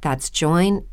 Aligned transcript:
That's 0.00 0.30
joinmidi.com. 0.30 0.90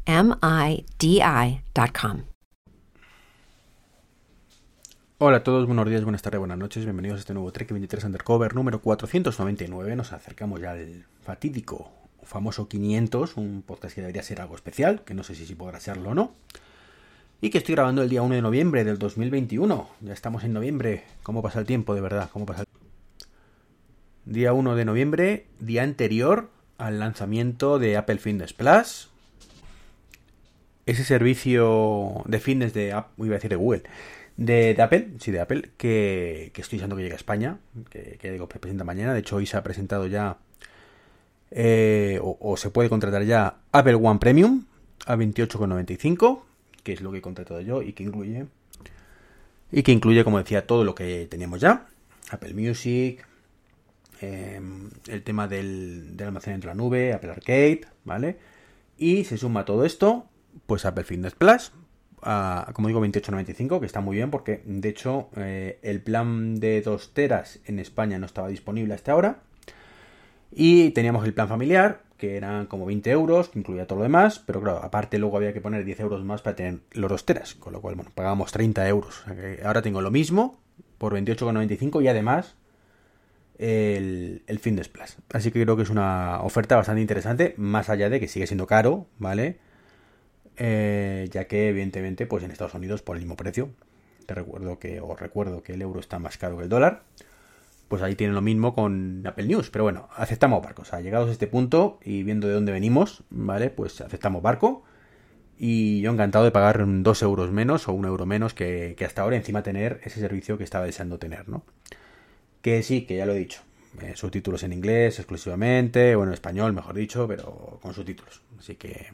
Hola 5.19 5.37
a 5.37 5.43
todos, 5.43 5.65
buenos 5.65 5.89
días, 5.89 6.03
buenas 6.03 6.21
tardes, 6.21 6.37
buenas 6.37 6.59
noches, 6.59 6.83
bienvenidos 6.83 7.17
a 7.17 7.21
este 7.21 7.33
nuevo 7.33 7.51
Trek 7.51 7.71
23 7.71 8.03
Undercover 8.03 8.53
número 8.53 8.81
499. 8.81 9.95
Nos 9.95 10.13
acercamos 10.13 10.61
ya 10.61 10.73
al 10.73 11.05
fatídico, 11.23 11.89
famoso 12.21 12.67
500, 12.67 13.35
un 13.37 13.63
podcast 13.65 13.95
que 13.95 14.01
debería 14.01 14.21
ser 14.21 14.41
algo 14.41 14.53
especial, 14.53 15.03
que 15.03 15.15
no 15.15 15.23
sé 15.23 15.33
si, 15.33 15.55
podrá 15.55 15.79
serlo 15.79 16.11
o 16.11 16.13
no. 16.13 16.33
Y 17.41 17.49
que 17.49 17.57
estoy 17.57 17.73
grabando 17.73 18.03
el 18.03 18.09
día 18.09 18.21
1 18.21 18.35
de 18.35 18.41
noviembre 18.43 18.83
del 18.83 18.99
2021. 18.99 19.89
Ya 20.01 20.13
estamos 20.13 20.43
en 20.43 20.53
noviembre. 20.53 21.03
¿Cómo 21.23 21.41
pasa 21.41 21.59
el 21.59 21.65
tiempo, 21.65 21.95
de 21.95 22.01
verdad? 22.01 22.29
¿Cómo 22.31 22.45
pasa 22.45 22.61
el 22.61 22.67
Día 24.31 24.53
1 24.53 24.75
de 24.75 24.85
noviembre, 24.85 25.47
día 25.59 25.83
anterior 25.83 26.49
al 26.77 26.99
lanzamiento 26.99 27.79
de 27.79 27.97
Apple 27.97 28.17
Fitness 28.17 28.53
Plus. 28.53 29.09
Ese 30.85 31.03
servicio 31.03 32.23
de 32.25 32.39
fitness 32.39 32.73
de, 32.73 32.87
iba 32.87 33.05
a 33.17 33.37
decir 33.37 33.49
de 33.49 33.55
Google, 33.57 33.83
de, 34.37 34.75
Apple, 34.79 35.09
sí, 35.19 35.31
de 35.31 35.41
Apple, 35.41 35.71
que, 35.75 36.51
estoy 36.55 36.77
diciendo 36.77 36.95
que 36.95 37.03
llega 37.03 37.15
a 37.15 37.17
España, 37.17 37.57
que, 37.89 38.17
que 38.21 38.31
digo, 38.31 38.47
presenta 38.47 38.83
mañana. 38.83 39.13
De 39.13 39.19
hecho, 39.19 39.35
hoy 39.35 39.45
se 39.45 39.57
ha 39.57 39.63
presentado 39.63 40.07
ya, 40.07 40.37
eh, 41.51 42.19
o, 42.21 42.55
se 42.57 42.69
puede 42.69 42.89
contratar 42.89 43.23
ya 43.23 43.57
Apple 43.71 43.95
One 43.95 44.19
Premium 44.19 44.65
a 45.05 45.15
28,95, 45.15 46.41
que 46.83 46.93
es 46.93 47.01
lo 47.01 47.11
que 47.11 47.17
he 47.17 47.21
contratado 47.21 47.59
yo 47.61 47.81
y 47.81 47.93
que 47.93 48.03
incluye, 48.03 48.45
y 49.71 49.83
que 49.83 49.91
incluye, 49.91 50.23
como 50.23 50.37
decía, 50.37 50.65
todo 50.65 50.83
lo 50.83 50.95
que 50.95 51.27
teníamos 51.29 51.59
ya. 51.59 51.87
Apple 52.29 52.53
Music, 52.53 53.25
em, 54.21 54.89
el 55.07 55.23
tema 55.23 55.47
del, 55.47 56.15
del 56.17 56.27
almacenamiento 56.27 56.67
de 56.67 56.73
la 56.73 56.77
nube, 56.77 57.13
Apple 57.13 57.31
Arcade, 57.31 57.81
¿vale? 58.03 58.37
Y 58.97 59.25
se 59.25 59.37
suma 59.37 59.65
todo 59.65 59.85
esto, 59.85 60.25
pues 60.65 60.85
Apple 60.85 61.03
Fitness 61.03 61.35
Plus, 61.35 61.71
como 62.73 62.87
digo, 62.87 63.01
28.95, 63.01 63.79
que 63.79 63.85
está 63.85 64.01
muy 64.01 64.17
bien 64.17 64.31
porque 64.31 64.61
de 64.65 64.89
hecho 64.89 65.29
eh, 65.35 65.79
el 65.81 66.01
plan 66.01 66.59
de 66.59 66.81
2 66.81 67.13
teras 67.13 67.59
en 67.65 67.79
España 67.79 68.19
no 68.19 68.25
estaba 68.25 68.47
disponible 68.47 68.93
hasta 68.93 69.11
ahora. 69.11 69.39
Y 70.51 70.91
teníamos 70.91 71.25
el 71.25 71.33
plan 71.33 71.47
familiar, 71.47 72.01
que 72.17 72.37
eran 72.37 72.65
como 72.65 72.85
20 72.85 73.11
euros, 73.11 73.49
que 73.49 73.59
incluía 73.59 73.85
todo 73.85 73.99
lo 73.99 74.03
demás, 74.03 74.39
pero 74.39 74.61
claro, 74.61 74.79
aparte 74.81 75.19
luego 75.19 75.37
había 75.37 75.53
que 75.53 75.61
poner 75.61 75.85
10 75.85 75.99
euros 75.99 76.23
más 76.23 76.41
para 76.41 76.55
tener 76.55 76.79
los 76.93 77.09
2 77.09 77.25
teras, 77.25 77.55
con 77.55 77.73
lo 77.73 77.81
cual, 77.81 77.95
bueno, 77.95 78.11
pagábamos 78.15 78.51
30 78.51 78.87
euros. 78.87 79.23
ahora 79.63 79.81
tengo 79.81 80.01
lo 80.01 80.09
mismo 80.09 80.57
por 80.97 81.13
28,95 81.13 82.03
y 82.03 82.07
además 82.07 82.55
el, 83.57 84.43
el 84.47 84.59
Fitness 84.59 84.89
Plus. 84.89 85.17
Así 85.33 85.51
que 85.51 85.61
creo 85.63 85.75
que 85.75 85.83
es 85.83 85.89
una 85.89 86.41
oferta 86.41 86.75
bastante 86.75 87.01
interesante, 87.01 87.53
más 87.57 87.89
allá 87.89 88.09
de 88.09 88.19
que 88.19 88.27
sigue 88.27 88.47
siendo 88.47 88.67
caro, 88.67 89.07
¿vale? 89.17 89.59
Eh, 90.57 91.29
ya 91.31 91.45
que 91.45 91.69
evidentemente 91.69 92.25
pues 92.25 92.43
en 92.43 92.51
Estados 92.51 92.73
Unidos 92.73 93.03
por 93.03 93.15
el 93.15 93.21
mismo 93.21 93.37
precio, 93.37 93.69
te 94.25 94.33
recuerdo 94.33 94.79
que, 94.79 94.99
os 94.99 95.19
recuerdo 95.19 95.61
que 95.61 95.73
el 95.73 95.81
euro 95.81 95.99
está 95.99 96.17
más 96.17 96.37
caro 96.37 96.57
que 96.57 96.63
el 96.63 96.69
dólar, 96.69 97.03
pues 97.87 98.01
ahí 98.01 98.15
tienen 98.15 98.35
lo 98.35 98.41
mismo 98.41 98.73
con 98.73 99.23
Apple 99.25 99.45
News, 99.45 99.69
pero 99.69 99.83
bueno, 99.83 100.09
aceptamos 100.15 100.63
barcos, 100.63 100.91
o 100.93 100.99
llegados 100.99 101.29
a 101.29 101.31
este 101.31 101.47
punto 101.47 101.99
y 102.03 102.23
viendo 102.23 102.47
de 102.47 102.55
dónde 102.55 102.71
venimos, 102.71 103.23
¿vale? 103.29 103.69
Pues 103.69 104.01
aceptamos 104.01 104.41
barco 104.41 104.83
y 105.57 106.01
yo 106.01 106.11
encantado 106.11 106.43
de 106.43 106.51
pagar 106.51 106.83
dos 106.85 107.21
euros 107.21 107.51
menos 107.51 107.87
o 107.87 107.93
un 107.93 108.05
euro 108.05 108.25
menos 108.25 108.53
que, 108.53 108.95
hasta 109.05 109.21
ahora 109.21 109.37
encima 109.37 109.63
tener 109.63 110.01
ese 110.03 110.19
servicio 110.19 110.57
que 110.57 110.63
estaba 110.63 110.85
deseando 110.85 111.19
tener, 111.19 111.47
¿no? 111.49 111.63
Que 112.67 112.83
sí, 112.83 113.05
que 113.05 113.15
ya 113.15 113.25
lo 113.25 113.31
he 113.31 113.39
dicho, 113.39 113.61
eh, 114.01 114.11
subtítulos 114.17 114.61
en 114.63 114.73
inglés 114.73 115.19
exclusivamente, 115.19 116.17
bueno, 116.17 116.31
en 116.31 116.33
español 116.33 116.73
mejor 116.73 116.95
dicho, 116.95 117.25
pero 117.25 117.79
con 117.81 117.93
subtítulos, 117.93 118.41
así 118.59 118.75
que 118.75 119.07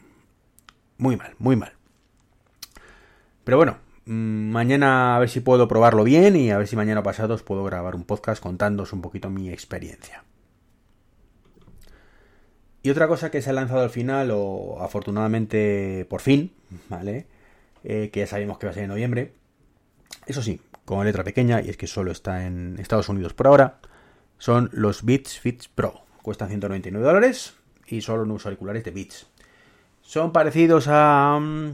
muy 0.97 1.17
mal, 1.17 1.35
muy 1.37 1.55
mal. 1.55 1.73
Pero 3.43 3.57
bueno, 3.57 3.77
mm, 4.07 4.49
mañana 4.49 5.15
a 5.15 5.19
ver 5.19 5.29
si 5.29 5.39
puedo 5.39 5.67
probarlo 5.67 6.03
bien 6.03 6.35
y 6.35 6.49
a 6.49 6.57
ver 6.57 6.67
si 6.67 6.75
mañana 6.75 7.03
pasado 7.03 7.35
os 7.35 7.43
puedo 7.43 7.63
grabar 7.63 7.93
un 7.93 8.05
podcast 8.05 8.41
contándoos 8.41 8.91
un 8.91 9.03
poquito 9.03 9.29
mi 9.29 9.51
experiencia. 9.51 10.23
Y 12.81 12.89
otra 12.89 13.07
cosa 13.07 13.29
que 13.29 13.43
se 13.43 13.51
ha 13.51 13.53
lanzado 13.53 13.81
al 13.81 13.91
final, 13.91 14.31
o 14.33 14.81
afortunadamente 14.81 16.07
por 16.09 16.21
fin, 16.21 16.53
¿vale? 16.89 17.27
Eh, 17.83 18.09
que 18.11 18.21
ya 18.21 18.25
sabíamos 18.25 18.57
que 18.57 18.65
va 18.65 18.71
a 18.71 18.73
ser 18.73 18.85
en 18.85 18.89
noviembre. 18.89 19.35
Eso 20.25 20.41
sí, 20.41 20.59
con 20.85 21.05
letra 21.05 21.23
pequeña, 21.23 21.61
y 21.61 21.69
es 21.69 21.77
que 21.77 21.87
solo 21.87 22.11
está 22.11 22.45
en 22.45 22.77
Estados 22.79 23.09
Unidos 23.09 23.33
por 23.33 23.47
ahora, 23.47 23.79
son 24.37 24.69
los 24.73 25.03
Beats 25.03 25.39
Fits 25.39 25.67
Pro. 25.67 26.01
Cuestan 26.21 26.49
199 26.49 27.05
dólares 27.05 27.55
y 27.87 28.01
solo 28.01 28.23
unos 28.23 28.45
auriculares 28.45 28.83
de 28.83 28.91
Beats. 28.91 29.27
Son 30.01 30.31
parecidos 30.31 30.87
a, 30.89 31.39
mm, 31.39 31.71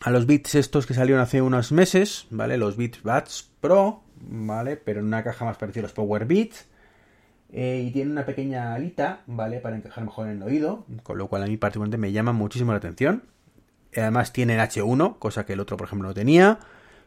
a 0.00 0.10
los 0.10 0.26
Beats 0.26 0.54
estos 0.54 0.86
que 0.86 0.94
salieron 0.94 1.22
hace 1.22 1.42
unos 1.42 1.72
meses, 1.72 2.26
¿vale? 2.30 2.56
Los 2.56 2.76
Beats 2.76 3.02
Buds 3.02 3.50
Pro, 3.60 4.02
¿vale? 4.20 4.76
Pero 4.76 5.00
en 5.00 5.06
una 5.06 5.22
caja 5.22 5.44
más 5.44 5.58
parecida 5.58 5.82
a 5.82 5.84
los 5.84 5.92
Power 5.92 6.24
Beats. 6.24 6.66
Eh, 7.52 7.84
y 7.86 7.90
tiene 7.90 8.12
una 8.12 8.24
pequeña 8.24 8.74
alita, 8.74 9.22
¿vale? 9.26 9.58
Para 9.58 9.76
encajar 9.76 10.04
mejor 10.04 10.28
en 10.28 10.36
el 10.36 10.42
oído, 10.42 10.86
con 11.02 11.18
lo 11.18 11.26
cual 11.26 11.42
a 11.42 11.46
mí 11.46 11.56
particularmente 11.56 11.98
me 11.98 12.12
llama 12.12 12.32
muchísimo 12.32 12.72
la 12.72 12.78
atención. 12.78 13.24
Además 13.96 14.32
tienen 14.32 14.60
H1, 14.60 15.18
cosa 15.18 15.44
que 15.44 15.54
el 15.54 15.60
otro, 15.60 15.76
por 15.76 15.86
ejemplo, 15.88 16.08
no 16.08 16.14
tenía. 16.14 16.60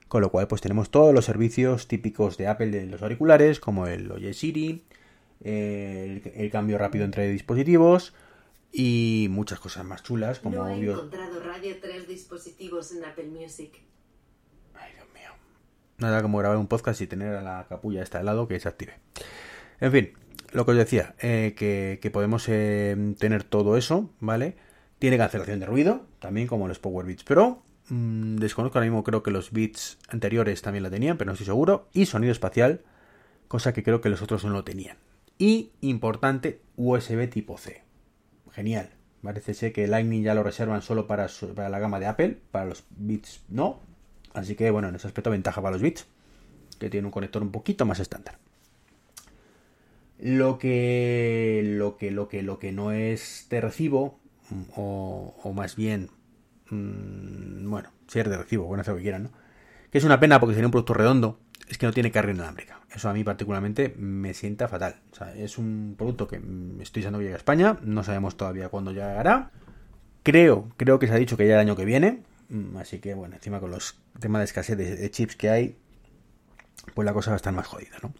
Con 0.07 0.21
lo 0.21 0.29
cual, 0.29 0.47
pues 0.47 0.61
tenemos 0.61 0.91
todos 0.91 1.13
los 1.13 1.25
servicios 1.25 1.87
típicos 1.87 2.37
de 2.37 2.47
Apple 2.47 2.67
de 2.67 2.85
los 2.85 3.01
auriculares, 3.01 3.59
como 3.59 3.87
el 3.87 4.11
Oye 4.11 4.33
Siri, 4.33 4.83
el, 5.41 6.31
el 6.35 6.51
cambio 6.51 6.77
rápido 6.77 7.05
entre 7.05 7.29
dispositivos, 7.29 8.13
y 8.73 9.27
muchas 9.29 9.59
cosas 9.59 9.85
más 9.85 10.01
chulas 10.01 10.39
como 10.39 10.57
no 10.57 10.67
he 10.67 10.79
encontrado 10.79 11.39
radio 11.41 11.75
3 11.79 12.07
dispositivos 12.07 12.91
en 12.91 13.05
Apple 13.05 13.27
Music. 13.27 13.79
Ay, 14.73 14.91
Dios 14.95 15.05
mío. 15.13 15.29
Nada 15.99 16.23
como 16.23 16.39
grabar 16.39 16.57
un 16.57 16.67
podcast 16.67 16.99
y 16.99 17.07
tener 17.07 17.35
a 17.35 17.43
la 17.43 17.67
capulla 17.69 18.01
esta 18.01 18.17
de 18.17 18.23
lado 18.23 18.47
que 18.47 18.59
se 18.59 18.67
active. 18.67 18.93
En 19.79 19.91
fin, 19.91 20.13
lo 20.51 20.65
que 20.65 20.71
os 20.71 20.77
decía, 20.77 21.13
eh, 21.19 21.53
que, 21.55 22.09
podemos 22.11 22.49
eh, 22.49 23.15
tener 23.19 23.43
todo 23.43 23.77
eso, 23.77 24.09
¿vale? 24.19 24.55
Tiene 24.97 25.17
cancelación 25.19 25.59
de 25.59 25.67
ruido, 25.67 26.07
también 26.17 26.47
como 26.47 26.67
los 26.67 26.79
Power 26.79 27.05
Beats 27.05 27.23
Pro. 27.23 27.61
Mm, 27.93 28.37
desconozco 28.37 28.79
ahora 28.79 28.89
mismo, 28.89 29.03
creo 29.03 29.21
que 29.21 29.29
los 29.29 29.51
Beats 29.51 29.99
anteriores 30.07 30.63
también 30.63 30.81
la 30.81 30.89
tenían, 30.89 31.15
pero 31.17 31.27
no 31.27 31.33
estoy 31.33 31.45
seguro. 31.45 31.89
Y 31.93 32.07
sonido 32.07 32.31
espacial, 32.31 32.81
cosa 33.47 33.71
que 33.71 33.83
creo 33.83 34.01
que 34.01 34.09
los 34.09 34.23
otros 34.23 34.43
no 34.43 34.49
lo 34.49 34.63
tenían. 34.63 34.97
Y, 35.37 35.71
importante, 35.81 36.59
USB 36.75 37.29
tipo 37.29 37.57
C 37.57 37.83
genial. 38.51 38.89
Parece 39.21 39.53
ser 39.53 39.73
que 39.73 39.87
Lightning 39.87 40.23
ya 40.23 40.33
lo 40.33 40.43
reservan 40.43 40.81
solo 40.81 41.07
para, 41.07 41.27
para 41.55 41.69
la 41.69 41.79
gama 41.79 41.99
de 41.99 42.07
Apple, 42.07 42.37
para 42.51 42.65
los 42.65 42.83
bits 42.89 43.41
no. 43.49 43.79
Así 44.33 44.55
que 44.55 44.71
bueno, 44.71 44.89
en 44.89 44.95
ese 44.95 45.07
aspecto 45.07 45.29
ventaja 45.29 45.61
para 45.61 45.73
los 45.73 45.81
bits, 45.81 46.07
que 46.79 46.89
tiene 46.89 47.05
un 47.07 47.11
conector 47.11 47.41
un 47.43 47.51
poquito 47.51 47.85
más 47.85 47.99
estándar. 47.99 48.37
Lo 50.19 50.57
que, 50.57 51.61
lo 51.63 51.97
que, 51.97 52.11
lo 52.11 52.27
que, 52.27 52.41
lo 52.43 52.57
que 52.57 52.71
no 52.71 52.91
es 52.91 53.47
de 53.49 53.61
recibo, 53.61 54.19
o, 54.75 55.35
o 55.43 55.53
más 55.53 55.75
bien, 55.75 56.09
mmm, 56.73 57.69
bueno, 57.69 57.89
si 58.07 58.19
es 58.19 58.29
de 58.29 58.37
recibo, 58.37 58.65
bueno, 58.65 58.81
hacer 58.81 58.93
lo 58.93 58.97
que 58.97 59.03
quieran, 59.03 59.23
¿no? 59.23 59.31
Que 59.91 59.97
es 59.97 60.03
una 60.03 60.19
pena 60.19 60.39
porque 60.39 60.55
sería 60.55 60.67
un 60.67 60.71
producto 60.71 60.93
redondo, 60.93 61.39
es 61.67 61.77
que 61.77 61.85
no 61.85 61.93
tiene 61.93 62.11
carga 62.11 62.31
inalámbrica. 62.31 62.79
Eso 62.91 63.09
a 63.09 63.13
mí 63.13 63.23
particularmente 63.23 63.95
me 63.97 64.33
sienta 64.33 64.67
fatal. 64.67 64.95
O 65.11 65.15
sea, 65.15 65.33
es 65.35 65.57
un 65.57 65.95
producto 65.97 66.27
que 66.27 66.35
estoy 66.81 67.01
deseando 67.01 67.19
que 67.19 67.25
llegue 67.25 67.33
a 67.33 67.37
España. 67.37 67.79
No 67.81 68.03
sabemos 68.03 68.37
todavía 68.37 68.69
cuándo 68.69 68.91
llegará. 68.91 69.51
Creo, 70.21 70.69
creo 70.77 70.99
que 70.99 71.07
se 71.07 71.13
ha 71.13 71.17
dicho 71.17 71.35
que 71.35 71.47
ya 71.47 71.55
el 71.55 71.61
año 71.61 71.75
que 71.75 71.85
viene. 71.85 72.21
Mm, 72.49 72.77
Así 72.77 72.99
que 72.99 73.15
bueno, 73.15 73.35
encima 73.35 73.59
con 73.59 73.71
los 73.71 73.99
temas 74.19 74.41
de 74.41 74.45
escasez 74.45 74.77
de, 74.77 74.95
de 74.95 75.11
chips 75.11 75.35
que 75.35 75.49
hay, 75.49 75.77
pues 76.93 77.05
la 77.05 77.13
cosa 77.13 77.31
va 77.31 77.35
a 77.35 77.37
estar 77.37 77.53
más 77.53 77.65
jodida, 77.65 77.97
¿no? 78.03 78.13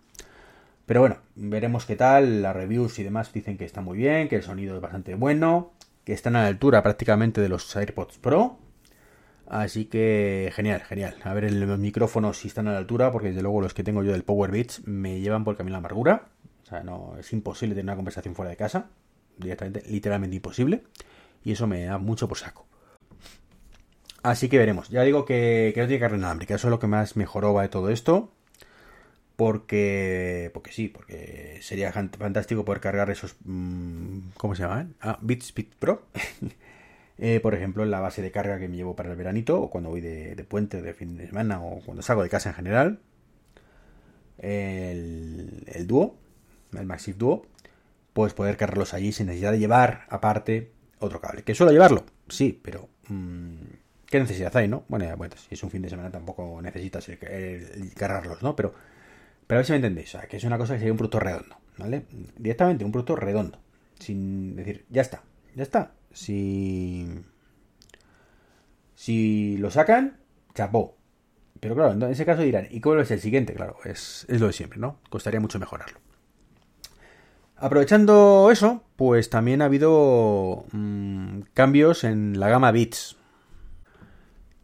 Pero 0.86 1.00
bueno, 1.00 1.18
veremos 1.36 1.86
qué 1.86 1.96
tal. 1.96 2.42
Las 2.42 2.56
reviews 2.56 2.98
y 3.00 3.04
demás 3.04 3.32
dicen 3.32 3.58
que 3.58 3.66
está 3.66 3.82
muy 3.82 3.98
bien, 3.98 4.28
que 4.28 4.38
el 4.38 4.44
sonido 4.44 4.76
es 4.76 4.82
bastante 4.82 5.16
bueno, 5.16 5.73
que 6.04 6.14
están 6.14 6.36
a 6.36 6.42
la 6.44 6.48
altura 6.48 6.84
prácticamente 6.84 7.42
de 7.42 7.50
los 7.50 7.76
AirPods 7.76 8.18
Pro. 8.18 8.58
Así 9.48 9.86
que 9.86 10.52
genial, 10.56 10.82
genial. 10.82 11.16
A 11.24 11.34
ver 11.34 11.52
los 11.52 11.80
micrófonos 11.80 12.38
si 12.38 12.48
están 12.48 12.68
a 12.68 12.72
la 12.72 12.78
altura, 12.78 13.12
porque 13.12 13.30
desde 13.30 13.42
luego 13.42 13.62
los 13.62 13.74
que 13.74 13.84
tengo 13.84 14.04
yo 14.04 14.12
del 14.12 14.24
Power 14.24 14.52
Beats 14.52 14.88
me 14.88 15.20
llevan 15.20 15.44
por 15.44 15.56
camino 15.56 15.74
la 15.74 15.80
amargura. 15.80 16.30
O 16.64 16.66
sea, 16.66 16.82
no 16.84 17.16
es 17.20 17.32
imposible 17.34 17.76
tener 17.76 17.86
una 17.86 17.96
conversación 17.96 18.36
fuera 18.36 18.50
de 18.50 18.58
casa. 18.58 18.90
Directamente, 19.38 19.84
literalmente 19.90 20.36
imposible. 20.36 20.84
Y 21.44 21.52
eso 21.52 21.68
me 21.68 21.86
da 21.86 21.98
mucho 21.98 22.28
por 22.28 22.38
saco. 22.38 22.66
Así 24.24 24.48
que 24.48 24.58
veremos. 24.58 24.90
Ya 24.90 25.04
digo 25.04 25.26
que, 25.26 25.72
que 25.76 25.82
no 25.82 25.88
tiene 25.88 26.00
carne 26.00 26.18
inalámbrica. 26.18 26.56
Eso 26.56 26.68
es 26.68 26.72
lo 26.72 26.80
que 26.80 26.88
más 26.88 27.18
mejoró 27.18 27.60
de 27.60 27.68
todo 27.68 27.90
esto. 27.90 28.32
Porque, 29.36 30.52
porque 30.54 30.72
sí, 30.72 30.90
porque 30.90 31.58
sería 31.62 31.92
fantástico 31.92 32.64
poder 32.64 32.82
cargar 32.82 33.10
esos, 33.10 33.36
mmm, 33.46 34.20
¿cómo 34.38 34.56
se 34.56 34.64
llaman? 34.64 34.96
Ah, 35.02 35.18
Beat 35.22 35.44
Pro. 35.80 36.04
eh, 37.18 37.40
por 37.42 37.56
ejemplo, 37.56 37.84
en 37.84 37.92
la 37.92 38.00
base 38.00 38.22
de 38.22 38.32
carga 38.32 38.60
que 38.60 38.68
me 38.68 38.76
llevo 38.76 38.96
para 38.96 39.10
el 39.10 39.16
veranito, 39.16 39.60
o 39.60 39.70
cuando 39.70 39.90
voy 39.90 40.02
de, 40.02 40.36
puente, 40.48 40.82
de 40.82 40.94
fin 40.94 41.18
de 41.18 41.28
semana, 41.28 41.62
o 41.62 41.82
cuando 41.82 42.04
salgo 42.04 42.22
de 42.24 42.30
casa 42.30 42.50
en 42.50 42.56
general. 42.56 43.00
El, 44.38 45.64
el 45.68 45.88
Duo, 45.88 46.16
el 46.74 46.86
Maxif 46.86 47.18
Duo, 47.18 47.46
pues 48.14 48.34
poder 48.34 48.58
cargarlos 48.58 48.94
allí 48.94 49.12
sin 49.12 49.28
necesidad 49.28 49.52
de 49.52 49.60
llevar 49.60 50.06
aparte 50.10 50.72
otro 51.00 51.20
cable. 51.22 51.44
¿Que 51.44 51.56
suelo 51.56 51.72
llevarlo? 51.72 52.04
Sí, 52.30 52.60
pero 52.64 52.88
mmm, 53.10 53.56
¿qué 54.08 54.20
necesidad 54.20 54.56
hay, 54.56 54.68
no? 54.68 54.86
Bueno, 54.88 55.06
bueno, 55.18 55.36
si 55.38 55.56
es 55.56 55.64
un 55.64 55.72
fin 55.72 55.82
de 55.82 55.90
semana 55.90 56.12
tampoco 56.12 56.62
necesitas 56.62 57.10
cargarlos, 57.96 58.44
¿no? 58.44 58.56
Pero 58.56 58.74
pero 59.48 59.58
a 59.58 59.60
ver 59.60 59.66
si 59.66 59.72
me 59.72 59.78
entendéis, 59.78 60.16
o 60.16 60.20
sea, 60.20 60.28
que 60.28 60.38
es 60.38 60.44
una 60.44 60.58
cosa 60.58 60.74
que 60.74 60.80
sería 60.80 60.94
un 60.94 60.98
producto 60.98 61.20
redondo, 61.20 61.58
¿vale? 61.78 62.06
Directamente 62.38 62.86
un 62.86 62.92
producto 62.92 63.16
redondo. 63.16 63.60
Sin 64.00 64.56
decir, 64.56 64.86
ya 64.90 65.02
está, 65.02 65.24
ya 65.56 65.64
está. 65.64 65.92
Si. 66.12 67.08
Si 68.96 69.58
lo 69.58 69.72
sacan, 69.72 70.18
chapó. 70.54 70.98
Pero 71.60 71.76
claro, 71.76 71.94
en 71.94 72.04
ese 72.04 72.26
caso 72.26 72.42
dirán, 72.42 72.68
¿y 72.70 72.82
cuál 72.82 73.00
es 73.00 73.12
el 73.12 73.22
siguiente? 73.22 73.54
Claro, 73.54 73.78
es, 73.86 74.26
es 74.28 74.42
lo 74.42 74.48
de 74.48 74.54
siempre, 74.54 74.80
¿no? 74.80 75.00
Costaría 75.10 75.40
mucho 75.40 75.60
mejorarlo. 75.60 76.00
Aprovechando 77.56 78.50
eso, 78.52 78.84
pues 78.98 79.30
también 79.30 79.62
ha 79.62 79.66
habido 79.66 80.66
mmm, 80.72 81.42
cambios 81.54 82.04
en 82.04 82.40
la 82.40 82.50
gama 82.50 82.72
Beats. 82.72 83.16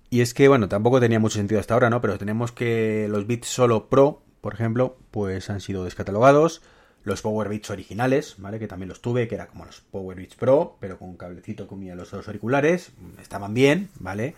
Y 0.10 0.22
es 0.22 0.34
que, 0.34 0.48
bueno, 0.48 0.68
tampoco 0.68 1.00
tenía 1.00 1.20
mucho 1.20 1.38
sentido 1.38 1.62
hasta 1.62 1.76
ahora, 1.76 1.90
¿no? 1.90 2.02
Pero 2.02 2.18
tenemos 2.18 2.52
que 2.52 3.08
los 3.10 3.28
Beats 3.28 3.48
solo 3.48 3.88
Pro 3.88 4.24
por 4.42 4.54
ejemplo, 4.54 4.98
pues 5.12 5.50
han 5.50 5.62
sido 5.62 5.84
descatalogados. 5.84 6.62
Los 7.04 7.22
Power 7.22 7.48
Beats 7.48 7.70
originales, 7.70 8.36
¿vale? 8.38 8.60
Que 8.60 8.68
también 8.68 8.90
los 8.90 9.02
tuve, 9.02 9.28
que 9.28 9.36
era 9.36 9.48
como 9.48 9.66
los 9.66 9.82
Power 9.82 10.18
Beats 10.18 10.36
Pro, 10.36 10.78
pero 10.80 10.98
con 11.00 11.10
un 11.10 11.18
cablecito 11.18 11.68
que 11.68 11.74
unía 11.74 11.96
los 11.96 12.12
dos 12.12 12.28
auriculares. 12.28 12.92
Estaban 13.22 13.54
bien, 13.54 13.90
¿vale? 14.00 14.36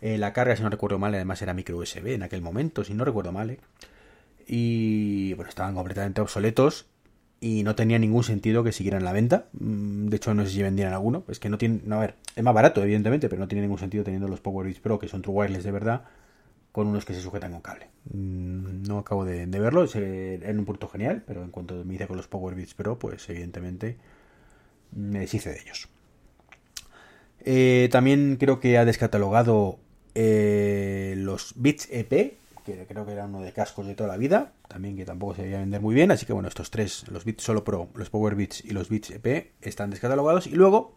Eh, 0.00 0.16
la 0.16 0.32
carga, 0.32 0.54
si 0.56 0.62
no 0.62 0.70
recuerdo 0.70 0.98
mal, 0.98 1.14
además 1.14 1.42
era 1.42 1.54
micro 1.54 1.76
USB 1.76 2.08
en 2.08 2.22
aquel 2.22 2.40
momento, 2.40 2.84
si 2.84 2.94
no 2.94 3.04
recuerdo 3.04 3.32
mal. 3.32 3.50
¿eh? 3.50 3.58
Y 4.46 5.34
bueno, 5.34 5.48
estaban 5.48 5.74
completamente 5.74 6.20
obsoletos 6.20 6.86
y 7.40 7.64
no 7.64 7.74
tenía 7.74 7.98
ningún 7.98 8.22
sentido 8.22 8.62
que 8.62 8.72
siguieran 8.72 9.04
la 9.04 9.12
venta. 9.12 9.48
De 9.52 10.16
hecho, 10.16 10.34
no 10.34 10.44
sé 10.44 10.52
si 10.52 10.62
vendían 10.62 10.92
alguno. 10.92 11.24
Es 11.28 11.40
que 11.40 11.48
no 11.48 11.58
tiene. 11.58 11.80
No, 11.84 11.96
a 11.96 12.00
ver, 12.00 12.14
es 12.36 12.44
más 12.44 12.54
barato, 12.54 12.82
evidentemente, 12.82 13.28
pero 13.28 13.40
no 13.40 13.48
tiene 13.48 13.62
ningún 13.62 13.78
sentido 13.78 14.04
teniendo 14.04 14.28
los 14.28 14.40
Power 14.40 14.66
Beats 14.66 14.80
Pro, 14.80 15.00
que 15.00 15.08
son 15.08 15.22
True 15.22 15.34
Wireless 15.34 15.64
de 15.64 15.72
verdad 15.72 16.04
con 16.72 16.86
unos 16.86 17.04
que 17.04 17.14
se 17.14 17.20
sujetan 17.20 17.52
con 17.52 17.60
cable. 17.60 17.88
No 18.12 18.98
acabo 18.98 19.24
de, 19.24 19.46
de 19.46 19.60
verlo, 19.60 19.84
es 19.84 19.94
en 19.96 20.58
un 20.58 20.64
punto 20.64 20.88
genial, 20.88 21.22
pero 21.26 21.42
en 21.42 21.50
cuanto 21.50 21.84
me 21.84 21.94
hice 21.94 22.06
con 22.06 22.16
los 22.16 22.28
Power 22.28 22.54
Beats 22.54 22.74
Pro, 22.74 22.98
pues 22.98 23.28
evidentemente 23.28 23.96
me 24.92 25.20
deshice 25.20 25.50
de 25.50 25.60
ellos. 25.60 25.88
Eh, 27.40 27.88
también 27.90 28.36
creo 28.38 28.60
que 28.60 28.78
ha 28.78 28.84
descatalogado 28.84 29.78
eh, 30.14 31.14
los 31.16 31.54
Beats 31.56 31.88
EP, 31.90 32.36
que 32.64 32.86
creo 32.86 33.06
que 33.06 33.12
era 33.12 33.24
uno 33.24 33.40
de 33.40 33.52
cascos 33.52 33.86
de 33.86 33.94
toda 33.94 34.08
la 34.08 34.16
vida, 34.16 34.52
también 34.68 34.96
que 34.96 35.04
tampoco 35.04 35.34
se 35.34 35.42
debía 35.42 35.58
vender 35.58 35.80
muy 35.80 35.94
bien, 35.94 36.10
así 36.10 36.26
que 36.26 36.32
bueno, 36.32 36.48
estos 36.48 36.70
tres, 36.70 37.06
los 37.08 37.24
Beats 37.24 37.42
Solo 37.42 37.64
Pro, 37.64 37.88
los 37.94 38.10
Power 38.10 38.34
Beats 38.34 38.64
y 38.64 38.70
los 38.70 38.88
Beats 38.88 39.10
EP, 39.10 39.52
están 39.62 39.90
descatalogados 39.90 40.46
y 40.46 40.50
luego 40.50 40.94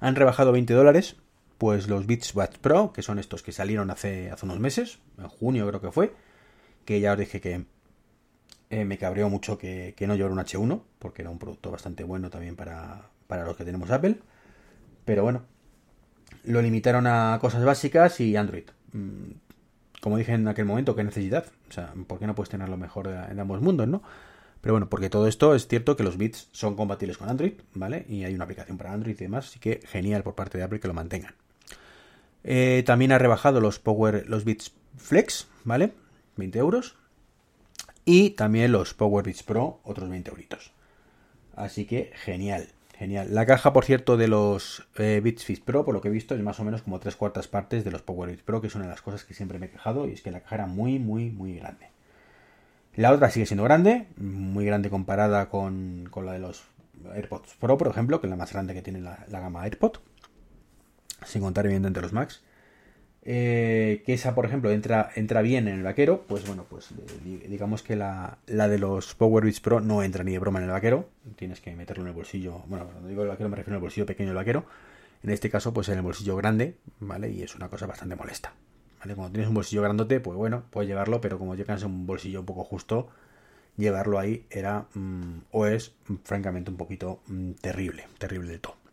han 0.00 0.16
rebajado 0.16 0.52
20 0.52 0.74
dólares 0.74 1.16
pues 1.58 1.88
los 1.88 2.06
Beats 2.06 2.34
Buds 2.34 2.58
Pro, 2.58 2.92
que 2.92 3.02
son 3.02 3.18
estos 3.18 3.42
que 3.42 3.52
salieron 3.52 3.90
hace, 3.90 4.30
hace 4.30 4.46
unos 4.46 4.60
meses, 4.60 4.98
en 5.18 5.28
junio 5.28 5.66
creo 5.68 5.80
que 5.80 5.92
fue, 5.92 6.14
que 6.84 7.00
ya 7.00 7.12
os 7.12 7.18
dije 7.18 7.40
que 7.40 7.64
eh, 8.70 8.84
me 8.84 8.98
cabreó 8.98 9.28
mucho 9.30 9.58
que, 9.58 9.94
que, 9.96 10.06
no 10.06 10.14
llevara 10.14 10.34
un 10.34 10.40
H1, 10.40 10.82
porque 10.98 11.22
era 11.22 11.30
un 11.30 11.38
producto 11.38 11.70
bastante 11.70 12.04
bueno 12.04 12.30
también 12.30 12.56
para, 12.56 13.08
para 13.26 13.44
los 13.44 13.56
que 13.56 13.64
tenemos 13.64 13.90
Apple. 13.90 14.18
Pero 15.04 15.22
bueno, 15.22 15.42
lo 16.44 16.62
limitaron 16.62 17.06
a 17.06 17.38
cosas 17.40 17.64
básicas 17.64 18.20
y 18.20 18.36
Android. 18.36 18.64
Como 20.00 20.18
dije 20.18 20.32
en 20.32 20.48
aquel 20.48 20.64
momento, 20.66 20.94
¿qué 20.94 21.04
necesidad? 21.04 21.46
O 21.68 21.72
sea, 21.72 21.92
¿por 22.06 22.18
qué 22.18 22.26
no 22.26 22.34
puedes 22.34 22.50
tener 22.50 22.68
lo 22.68 22.76
mejor 22.76 23.08
en 23.08 23.38
ambos 23.40 23.60
mundos, 23.60 23.88
no? 23.88 24.02
Pero 24.60 24.74
bueno, 24.74 24.88
porque 24.88 25.10
todo 25.10 25.28
esto 25.28 25.54
es 25.54 25.68
cierto 25.68 25.96
que 25.96 26.02
los 26.02 26.16
bits 26.16 26.48
son 26.52 26.74
compatibles 26.74 27.18
con 27.18 27.28
Android, 27.28 27.52
¿vale? 27.74 28.06
Y 28.08 28.24
hay 28.24 28.34
una 28.34 28.44
aplicación 28.44 28.78
para 28.78 28.92
Android 28.92 29.14
y 29.14 29.24
demás, 29.24 29.48
así 29.48 29.58
que 29.58 29.80
genial 29.86 30.22
por 30.22 30.34
parte 30.34 30.56
de 30.56 30.64
Apple 30.64 30.80
que 30.80 30.88
lo 30.88 30.94
mantengan. 30.94 31.34
Eh, 32.44 32.82
también 32.86 33.10
ha 33.12 33.18
rebajado 33.18 33.60
los 33.60 33.78
Power, 33.78 34.28
los 34.28 34.44
Beats 34.44 34.72
Flex, 34.98 35.48
¿vale? 35.64 35.92
20 36.36 36.58
euros. 36.58 36.96
Y 38.04 38.30
también 38.30 38.70
los 38.70 38.92
Power 38.92 39.24
Beats 39.24 39.42
Pro, 39.42 39.80
otros 39.82 40.10
20 40.10 40.30
euritos. 40.30 40.72
Así 41.56 41.86
que 41.86 42.12
genial, 42.14 42.68
genial. 42.98 43.28
La 43.34 43.46
caja, 43.46 43.72
por 43.72 43.86
cierto, 43.86 44.18
de 44.18 44.28
los 44.28 44.86
eh, 44.96 45.22
Beats 45.24 45.60
Pro, 45.60 45.86
por 45.86 45.94
lo 45.94 46.02
que 46.02 46.08
he 46.08 46.10
visto, 46.10 46.34
es 46.34 46.42
más 46.42 46.60
o 46.60 46.64
menos 46.64 46.82
como 46.82 47.00
tres 47.00 47.16
cuartas 47.16 47.48
partes 47.48 47.82
de 47.82 47.90
los 47.90 48.02
Power 48.02 48.28
Beats 48.28 48.42
Pro, 48.42 48.60
que 48.60 48.66
es 48.66 48.74
una 48.74 48.84
de 48.84 48.90
las 48.90 49.00
cosas 49.00 49.24
que 49.24 49.32
siempre 49.32 49.58
me 49.58 49.66
he 49.66 49.70
quejado, 49.70 50.06
y 50.06 50.12
es 50.12 50.20
que 50.20 50.30
la 50.30 50.40
caja 50.40 50.56
era 50.56 50.66
muy, 50.66 50.98
muy, 50.98 51.30
muy 51.30 51.56
grande. 51.56 51.88
La 52.94 53.10
otra 53.10 53.30
sigue 53.30 53.46
siendo 53.46 53.64
grande, 53.64 54.06
muy 54.18 54.66
grande 54.66 54.90
comparada 54.90 55.48
con, 55.48 56.06
con 56.10 56.26
la 56.26 56.32
de 56.32 56.40
los 56.40 56.62
AirPods 57.14 57.54
Pro, 57.58 57.78
por 57.78 57.88
ejemplo, 57.88 58.20
que 58.20 58.26
es 58.26 58.30
la 58.30 58.36
más 58.36 58.52
grande 58.52 58.74
que 58.74 58.82
tiene 58.82 59.00
la, 59.00 59.24
la 59.28 59.40
gama 59.40 59.62
AirPod 59.62 59.98
sin 61.24 61.42
contar 61.42 61.66
evidentemente 61.66 62.00
los 62.00 62.12
Max. 62.12 62.42
Eh, 63.26 64.02
que 64.04 64.12
esa, 64.12 64.34
por 64.34 64.44
ejemplo, 64.44 64.70
entra, 64.70 65.10
entra 65.14 65.40
bien 65.40 65.66
en 65.66 65.76
el 65.76 65.82
vaquero, 65.82 66.24
pues 66.28 66.46
bueno, 66.46 66.66
pues 66.68 66.90
digamos 67.24 67.82
que 67.82 67.96
la, 67.96 68.36
la, 68.46 68.68
de 68.68 68.78
los 68.78 69.14
Power 69.14 69.44
Beats 69.44 69.60
Pro 69.60 69.80
no 69.80 70.02
entra 70.02 70.24
ni 70.24 70.32
de 70.32 70.38
broma 70.38 70.58
en 70.58 70.66
el 70.66 70.72
vaquero, 70.72 71.08
tienes 71.36 71.62
que 71.62 71.74
meterlo 71.74 72.02
en 72.02 72.08
el 72.08 72.14
bolsillo, 72.14 72.64
bueno, 72.66 72.84
cuando 72.84 73.08
digo 73.08 73.22
el 73.22 73.28
vaquero 73.28 73.48
me 73.48 73.56
refiero 73.56 73.76
al 73.76 73.80
bolsillo 73.80 74.04
pequeño 74.04 74.28
del 74.28 74.36
vaquero, 74.36 74.66
en 75.22 75.30
este 75.30 75.48
caso 75.48 75.72
pues 75.72 75.88
en 75.88 75.96
el 75.96 76.02
bolsillo 76.02 76.36
grande, 76.36 76.76
¿vale? 77.00 77.30
Y 77.30 77.42
es 77.42 77.54
una 77.54 77.70
cosa 77.70 77.86
bastante 77.86 78.14
molesta, 78.14 78.52
¿vale? 79.00 79.14
Cuando 79.14 79.32
tienes 79.32 79.48
un 79.48 79.54
bolsillo 79.54 79.80
grandote, 79.80 80.20
pues 80.20 80.36
bueno, 80.36 80.64
puedes 80.68 80.86
llevarlo, 80.86 81.22
pero 81.22 81.38
como 81.38 81.54
llegas 81.54 81.82
a 81.82 81.86
un 81.86 82.06
bolsillo 82.06 82.40
un 82.40 82.46
poco 82.46 82.64
justo, 82.64 83.08
llevarlo 83.78 84.18
ahí 84.18 84.44
era 84.50 84.84
mmm, 84.92 85.38
o 85.50 85.64
es 85.64 85.94
francamente 86.24 86.70
un 86.70 86.76
poquito 86.76 87.22
mmm, 87.26 87.52
terrible, 87.52 88.06
terrible 88.18 88.50
de 88.52 88.58
todo. 88.58 88.83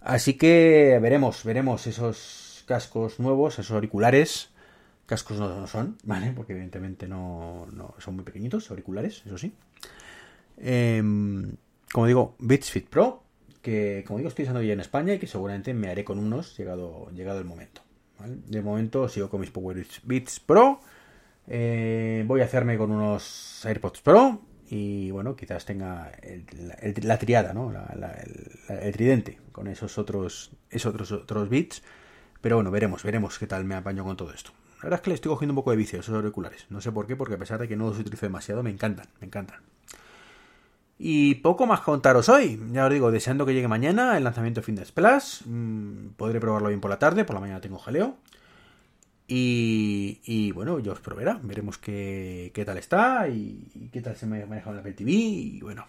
Así 0.00 0.34
que 0.34 0.98
veremos, 1.00 1.44
veremos 1.44 1.86
esos 1.86 2.64
cascos 2.66 3.20
nuevos, 3.20 3.58
esos 3.58 3.72
auriculares. 3.72 4.50
Cascos 5.06 5.38
no, 5.38 5.66
son, 5.66 5.98
¿vale? 6.04 6.32
Porque 6.34 6.52
evidentemente 6.52 7.06
no, 7.06 7.66
no, 7.72 7.94
son 7.98 8.16
muy 8.16 8.24
pequeñitos, 8.24 8.70
auriculares, 8.70 9.22
eso 9.26 9.36
sí. 9.36 9.52
Eh, 10.58 11.02
como 11.92 12.06
digo, 12.06 12.36
Beats 12.38 12.70
Fit 12.70 12.88
Pro, 12.88 13.22
que 13.62 14.04
como 14.06 14.18
digo 14.18 14.28
estoy 14.28 14.44
usando 14.44 14.62
ya 14.62 14.72
en 14.72 14.80
España 14.80 15.14
y 15.14 15.18
que 15.18 15.26
seguramente 15.26 15.74
me 15.74 15.88
haré 15.88 16.04
con 16.04 16.18
unos 16.18 16.56
llegado, 16.56 17.10
llegado 17.10 17.38
el 17.38 17.44
momento. 17.44 17.82
De 18.46 18.60
momento 18.60 19.08
sigo 19.08 19.30
con 19.30 19.40
mis 19.40 19.50
Power 19.50 19.84
Beats 20.04 20.40
Pro. 20.40 20.80
Eh, 21.48 22.22
voy 22.26 22.42
a 22.42 22.44
hacerme 22.44 22.76
con 22.76 22.90
unos 22.90 23.64
AirPods 23.64 24.02
Pro 24.02 24.40
y 24.72 25.10
bueno, 25.10 25.34
quizás 25.34 25.64
tenga 25.64 26.12
el, 26.22 26.46
la 27.02 27.18
triada, 27.18 27.52
¿no? 27.52 27.72
El, 28.68 28.92
tridente 28.92 29.40
con 29.50 29.66
esos 29.66 29.98
otros, 29.98 30.52
esos 30.70 30.94
otros, 30.94 31.10
otros 31.10 31.48
bits. 31.48 31.82
Pero 32.40 32.54
bueno, 32.56 32.70
veremos, 32.70 33.02
veremos 33.02 33.36
qué 33.40 33.48
tal 33.48 33.64
me 33.64 33.74
apaño 33.74 34.04
con 34.04 34.16
todo 34.16 34.32
esto. 34.32 34.52
La 34.76 34.84
verdad 34.84 35.00
es 35.00 35.02
que 35.02 35.10
le 35.10 35.14
estoy 35.14 35.30
cogiendo 35.30 35.52
un 35.54 35.56
poco 35.56 35.72
de 35.72 35.76
vicio 35.76 35.98
a 35.98 36.02
esos 36.02 36.14
auriculares. 36.14 36.66
No 36.70 36.80
sé 36.80 36.92
por 36.92 37.08
qué, 37.08 37.16
porque 37.16 37.34
a 37.34 37.38
pesar 37.38 37.58
de 37.58 37.66
que 37.66 37.74
no 37.74 37.88
los 37.88 37.98
utilizo 37.98 38.26
demasiado, 38.26 38.62
me 38.62 38.70
encantan, 38.70 39.08
me 39.20 39.26
encantan. 39.26 39.58
Y 41.00 41.34
poco 41.36 41.66
más 41.66 41.80
contaros 41.80 42.28
hoy. 42.28 42.62
Ya 42.70 42.86
os 42.86 42.92
digo, 42.92 43.10
deseando 43.10 43.44
que 43.44 43.54
llegue 43.54 43.66
mañana 43.66 44.16
el 44.16 44.22
lanzamiento 44.22 44.60
de 44.60 44.66
Fitness 44.66 44.92
Plus. 44.92 45.42
Mmm, 45.46 46.10
podré 46.16 46.38
probarlo 46.38 46.68
bien 46.68 46.80
por 46.80 46.90
la 46.90 47.00
tarde, 47.00 47.24
por 47.24 47.34
la 47.34 47.40
mañana 47.40 47.60
tengo 47.60 47.78
jaleo. 47.78 48.18
Y, 49.32 50.50
bueno, 50.52 50.80
yo 50.80 50.92
os 50.92 51.00
proveerá, 51.00 51.38
veremos 51.42 51.78
qué, 51.78 52.50
qué 52.52 52.64
tal 52.64 52.78
está 52.78 53.28
y, 53.28 53.68
y, 53.74 53.88
qué 53.88 54.00
tal 54.00 54.16
se 54.16 54.26
me 54.26 54.44
maneja 54.44 54.70
en 54.70 54.76
la 54.76 54.80
Apple 54.80 54.94
TV. 54.94 55.12
Y 55.12 55.60
bueno, 55.60 55.86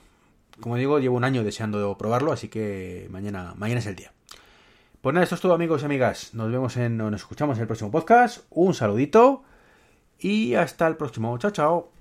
como 0.59 0.75
digo, 0.75 0.99
llevo 0.99 1.17
un 1.17 1.23
año 1.23 1.43
deseando 1.43 1.97
probarlo, 1.97 2.31
así 2.31 2.49
que 2.49 3.07
mañana, 3.09 3.53
mañana 3.57 3.79
es 3.79 3.87
el 3.87 3.95
día. 3.95 4.11
Pues 5.01 5.15
nada, 5.15 5.23
esto 5.23 5.35
es 5.35 5.41
todo 5.41 5.55
amigos 5.55 5.81
y 5.81 5.85
amigas. 5.85 6.35
Nos 6.35 6.51
vemos 6.51 6.77
en, 6.77 6.97
nos 6.97 7.15
escuchamos 7.15 7.57
en 7.57 7.61
el 7.61 7.67
próximo 7.67 7.89
podcast. 7.89 8.45
Un 8.51 8.75
saludito 8.75 9.43
y 10.19 10.53
hasta 10.53 10.87
el 10.87 10.95
próximo. 10.95 11.35
Chao, 11.39 11.51
chao. 11.51 12.00